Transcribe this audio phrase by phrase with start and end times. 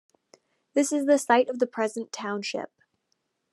[0.73, 2.71] This is the site of the present township.